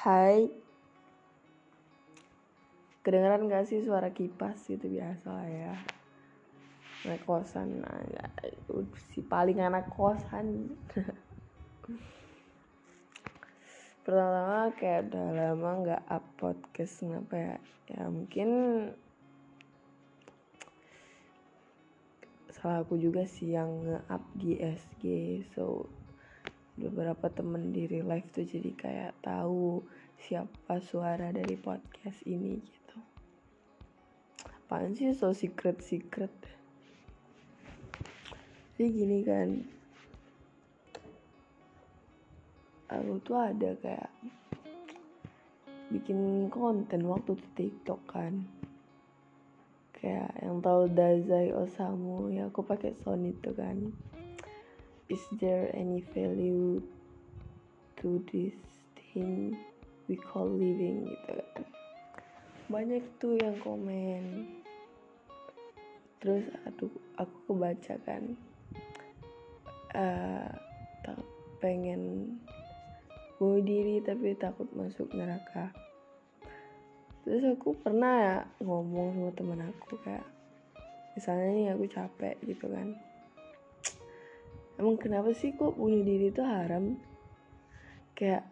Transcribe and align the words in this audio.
Hai. 0.00 0.48
Kedengeran 3.04 3.52
gak 3.52 3.68
sih 3.68 3.84
suara 3.84 4.08
kipas 4.08 4.56
itu 4.72 4.88
biasa 4.88 5.44
ya? 5.44 5.76
Anak 7.04 7.20
kosan 7.28 7.84
nah, 7.84 8.00
Si 9.12 9.20
paling 9.20 9.60
anak 9.60 9.92
kosan. 9.92 10.72
Pertama-tama 14.08 14.72
kayak 14.80 15.12
udah 15.12 15.28
lama 15.36 15.70
gak 15.84 16.08
up 16.08 16.24
podcast 16.40 17.04
Kenapa 17.04 17.36
ya. 17.36 17.60
Ya 17.92 18.08
mungkin 18.08 18.48
Salah 22.48 22.88
aku 22.88 22.96
juga 22.96 23.28
sih 23.28 23.52
yang 23.52 23.84
nge-up 23.84 24.24
di 24.32 24.56
SG 24.64 25.04
So 25.52 25.99
beberapa 26.80 27.28
temen 27.28 27.76
di 27.76 27.84
real 27.84 28.08
life 28.08 28.32
tuh 28.32 28.48
jadi 28.48 28.72
kayak 28.72 29.12
tahu 29.20 29.84
siapa 30.16 30.80
suara 30.80 31.28
dari 31.28 31.60
podcast 31.60 32.24
ini 32.24 32.56
gitu. 32.56 32.98
Apaan 34.48 34.96
sih 34.96 35.12
so 35.12 35.36
secret 35.36 35.84
secret 35.84 36.32
jadi 38.80 38.96
gini 38.96 39.20
kan 39.20 39.48
aku 42.88 43.20
tuh 43.20 43.36
ada 43.36 43.76
kayak 43.76 44.08
bikin 45.92 46.48
konten 46.48 47.04
waktu 47.04 47.36
di 47.36 47.48
TikTok 47.60 48.00
kan. 48.08 48.40
Kayak 49.92 50.32
yang 50.40 50.64
tahu 50.64 50.88
Dazai 50.96 51.52
Osamu 51.52 52.32
ya 52.32 52.48
aku 52.48 52.64
pakai 52.64 52.96
sound 53.04 53.28
itu 53.28 53.52
kan 53.52 53.92
is 55.10 55.26
there 55.42 55.66
any 55.74 56.06
value 56.14 56.78
to 57.98 58.22
this 58.30 58.54
thing 58.94 59.58
we 60.06 60.14
call 60.14 60.46
living? 60.46 61.10
Gitu. 61.10 61.42
Kan 61.58 61.66
banyak 62.70 63.02
tuh 63.18 63.34
yang 63.34 63.58
komen. 63.58 64.46
Terus 66.22 66.46
aduh 66.62 66.94
aku 67.18 67.36
kebaca 67.50 67.94
kan 68.06 68.22
uh, 69.98 70.52
pengen 71.58 72.34
bunuh 73.36 73.60
diri 73.66 73.98
tapi 74.06 74.38
takut 74.38 74.70
masuk 74.78 75.10
neraka. 75.10 75.74
Terus 77.26 77.58
aku 77.58 77.74
pernah 77.82 78.14
ya 78.16 78.38
ngomong 78.62 79.18
sama 79.18 79.30
teman 79.34 79.60
aku 79.74 79.98
kayak 80.06 80.24
misalnya 81.18 81.48
nih 81.50 81.68
aku 81.74 81.84
capek 81.90 82.38
gitu 82.46 82.70
kan 82.70 82.94
emang 84.80 84.96
kenapa 84.96 85.36
sih 85.36 85.52
kok 85.52 85.76
bunuh 85.76 86.00
diri 86.00 86.32
itu 86.32 86.40
haram? 86.40 86.96
Kayak 88.16 88.48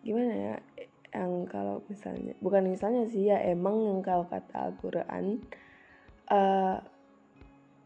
gimana 0.00 0.32
ya? 0.32 0.56
Yang 1.14 1.32
kalau 1.52 1.76
misalnya 1.86 2.34
bukan 2.42 2.64
misalnya 2.72 3.04
sih 3.06 3.30
ya 3.30 3.38
emang 3.44 3.86
yang 3.86 4.00
kalau 4.02 4.26
kata 4.26 4.50
Al-Quran 4.50 5.44
uh, 6.26 6.82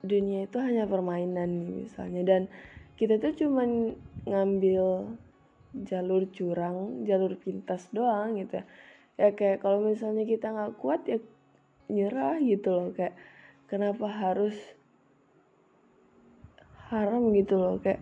dunia 0.01 0.47
itu 0.47 0.57
hanya 0.63 0.87
permainan 0.87 1.83
misalnya. 1.83 2.23
Dan 2.23 2.43
kita 2.95 3.19
tuh 3.19 3.35
cuman 3.35 3.99
ngambil 4.25 5.13
jalur 5.85 6.25
curang 6.33 7.05
jalur 7.05 7.37
pintas 7.37 7.91
doang 7.91 8.39
gitu 8.39 8.63
ya. 8.63 8.65
Ya 9.19 9.29
kayak 9.35 9.67
kalau 9.67 9.83
misalnya 9.83 10.23
kita 10.23 10.55
nggak 10.55 10.79
kuat 10.79 11.03
ya 11.11 11.19
nyerah 11.91 12.39
gitu 12.39 12.71
loh. 12.71 12.89
Kayak 12.95 13.19
kenapa 13.67 14.07
harus 14.07 14.55
haram 16.89 17.33
gitu 17.37 17.61
loh 17.61 17.77
kayak 17.81 18.01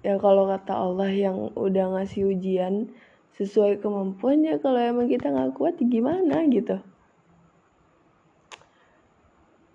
ya 0.00 0.16
kalau 0.16 0.48
kata 0.48 0.72
Allah 0.72 1.12
yang 1.12 1.52
udah 1.52 1.92
ngasih 1.96 2.32
ujian 2.32 2.88
sesuai 3.36 3.80
kemampuannya 3.80 4.56
kalau 4.60 4.80
emang 4.80 5.08
kita 5.08 5.32
nggak 5.32 5.56
kuat 5.56 5.76
ya 5.80 5.86
gimana 5.88 6.44
gitu. 6.48 6.80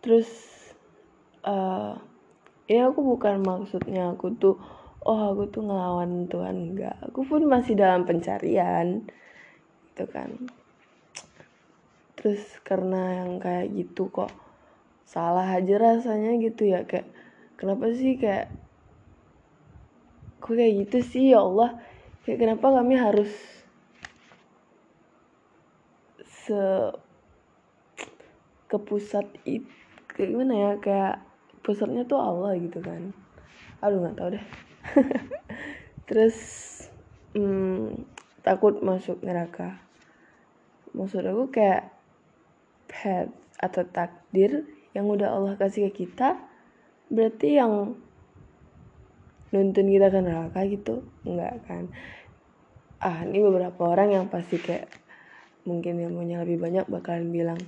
Terus 0.01 0.29
uh, 1.45 1.97
ya 2.65 2.89
aku 2.89 3.01
bukan 3.01 3.41
maksudnya 3.41 4.13
aku 4.13 4.33
tuh 4.37 4.57
oh 5.05 5.21
aku 5.33 5.49
tuh 5.49 5.65
ngelawan 5.65 6.25
Tuhan 6.25 6.73
enggak 6.73 6.97
aku 7.05 7.25
pun 7.25 7.45
masih 7.45 7.77
dalam 7.77 8.05
pencarian 8.05 9.05
gitu 9.93 10.05
kan. 10.09 10.49
Terus 12.17 12.41
karena 12.65 13.21
yang 13.21 13.37
kayak 13.37 13.69
gitu 13.73 14.09
kok 14.09 14.33
salah 15.05 15.45
aja 15.53 15.77
rasanya 15.77 16.33
gitu 16.41 16.65
ya 16.65 16.81
kayak 16.89 17.05
kenapa 17.55 17.91
sih 17.95 18.19
kayak 18.19 18.51
kok 20.43 20.53
kayak 20.53 20.85
gitu 20.85 20.97
sih? 21.01 21.33
Ya 21.33 21.41
Allah 21.41 21.79
kayak 22.23 22.39
kenapa 22.39 22.67
kami 22.81 22.95
harus 22.99 23.31
se 26.45 26.61
ke 28.65 28.77
pusat 28.81 29.25
itu 29.47 29.67
kayak 30.11 30.29
gimana 30.31 30.53
ya? 30.53 30.71
Kayak 30.79 31.15
pusatnya 31.65 32.05
tuh 32.05 32.21
Allah 32.21 32.53
gitu 32.59 32.79
kan. 32.83 33.15
Aduh 33.81 33.99
nggak 34.03 34.17
tahu 34.17 34.29
deh. 34.37 34.45
Terus 36.07 36.37
hmm, 37.33 38.05
takut 38.45 38.77
masuk 38.85 39.19
neraka. 39.25 39.81
Maksud 40.93 41.25
aku 41.25 41.51
kayak 41.51 41.91
pet 42.85 43.27
atau 43.59 43.83
takdir 43.87 44.69
yang 44.95 45.09
udah 45.09 45.33
Allah 45.33 45.53
kasih 45.59 45.91
ke 45.91 46.05
kita 46.05 46.39
berarti 47.09 47.49
yang 47.57 47.93
nuntun 49.53 49.87
kita 49.87 50.11
ke 50.11 50.19
neraka 50.19 50.59
gitu 50.67 51.05
enggak 51.23 51.61
kan? 51.69 51.87
Ah 52.99 53.23
ini 53.23 53.39
beberapa 53.39 53.91
orang 53.93 54.09
yang 54.11 54.25
pasti 54.27 54.57
kayak 54.57 54.89
mungkin 55.65 55.97
yang 55.97 56.13
punya 56.13 56.41
lebih 56.45 56.61
banyak 56.61 56.85
bakalan 56.89 57.29
bilang 57.29 57.59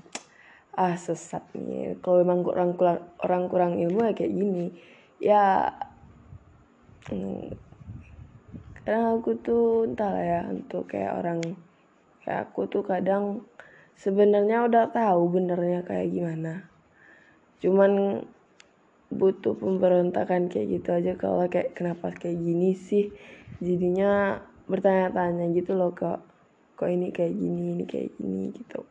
ah 0.78 0.94
sesat 0.94 1.44
nih. 1.58 1.98
Kalau 2.02 2.22
memang 2.22 2.46
kurang 2.46 2.78
kurang 2.78 3.02
orang 3.26 3.44
kurang 3.50 3.74
ilmu 3.82 4.10
ya 4.10 4.14
kayak 4.14 4.34
gini. 4.34 4.66
Ya 5.18 5.74
hmm, 7.10 7.58
kadang 8.86 9.20
aku 9.20 9.36
tuh 9.42 9.90
entah 9.90 10.14
lah 10.14 10.26
ya 10.26 10.42
untuk 10.54 10.88
kayak 10.88 11.18
orang 11.18 11.40
kayak 12.22 12.52
aku 12.52 12.70
tuh 12.70 12.86
kadang 12.86 13.44
sebenarnya 13.98 14.70
udah 14.70 14.94
tahu 14.94 15.22
benernya 15.34 15.82
kayak 15.82 16.14
gimana. 16.14 16.70
Cuman 17.58 18.22
butuh 19.08 19.56
pemberontakan 19.56 20.52
kayak 20.52 20.80
gitu 20.80 20.90
aja 20.92 21.12
kalau 21.16 21.48
kayak 21.48 21.72
kenapa 21.74 22.12
kayak 22.12 22.38
gini 22.44 22.76
sih? 22.76 23.08
Jadinya 23.64 24.44
bertanya-tanya 24.68 25.48
gitu 25.56 25.72
loh 25.74 25.96
kok 25.96 26.22
kok 26.78 26.92
ini 26.92 27.10
kayak 27.10 27.34
gini 27.34 27.64
ini 27.74 27.84
kayak 27.88 28.12
gini 28.20 28.52
gitu. 28.52 28.82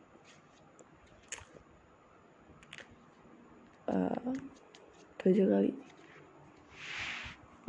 Uh, 3.87 4.33
itu 5.15 5.23
aja 5.31 5.43
kali. 5.47 5.73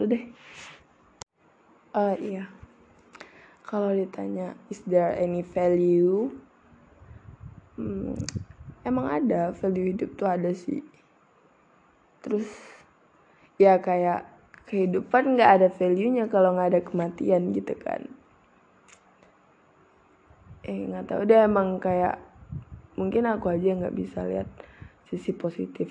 Udah 0.01 0.07
deh. 0.09 0.25
Uh, 1.95 2.17
iya. 2.19 2.45
Kalau 3.63 3.93
ditanya 3.93 4.57
is 4.73 4.81
there 4.89 5.13
any 5.15 5.45
value? 5.45 6.33
Hmm, 7.79 8.19
emang 8.83 9.07
ada 9.07 9.55
value 9.55 9.95
hidup 9.95 10.19
tuh 10.19 10.27
ada 10.27 10.51
sih 10.51 10.83
terus 12.25 12.49
ya 13.59 13.79
kayak 13.83 14.27
kehidupan 14.69 15.35
nggak 15.35 15.51
ada 15.61 15.69
value-nya 15.73 16.29
kalau 16.29 16.55
nggak 16.55 16.71
ada 16.77 16.81
kematian 16.85 17.51
gitu 17.57 17.73
kan. 17.79 18.05
Eh 20.63 20.89
nggak 20.93 21.09
tahu 21.09 21.23
deh 21.25 21.41
emang 21.41 21.81
kayak 21.81 22.21
mungkin 23.01 23.25
aku 23.31 23.55
aja 23.55 23.73
nggak 23.73 23.97
bisa 23.97 24.27
lihat 24.29 24.49
sisi 25.09 25.33
positif 25.33 25.89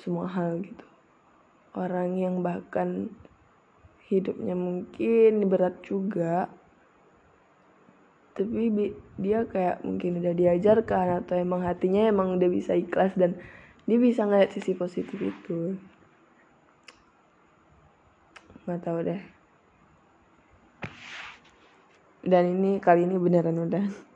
semua 0.00 0.26
hal 0.30 0.64
gitu. 0.64 0.86
Orang 1.76 2.16
yang 2.16 2.40
bahkan 2.40 3.12
hidupnya 4.08 4.52
mungkin 4.52 5.48
berat 5.48 5.80
juga 5.84 6.48
tapi 8.32 8.96
dia 9.20 9.44
kayak 9.44 9.84
mungkin 9.84 10.24
udah 10.24 10.32
diajarkan 10.32 11.20
atau 11.24 11.36
emang 11.36 11.68
hatinya 11.68 12.08
emang 12.08 12.40
udah 12.40 12.48
bisa 12.48 12.72
ikhlas 12.72 13.12
dan 13.12 13.36
dia 13.86 13.98
bisa 13.98 14.22
ngeliat 14.28 14.54
sisi 14.54 14.72
positif 14.78 15.18
itu. 15.18 15.74
Nggak 18.62 18.80
tahu 18.82 18.98
deh. 19.02 19.22
Dan 22.22 22.62
ini 22.62 22.78
kali 22.78 23.02
ini 23.02 23.18
beneran 23.18 23.58
udah 23.58 24.11